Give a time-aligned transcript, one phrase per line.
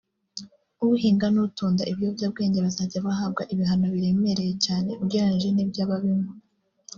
[0.89, 6.31] uhinga n’utunda ibiyobyabwenge bazajya bahabwa ibihano biremereye cyane ugereranije n’iby’ababinywa”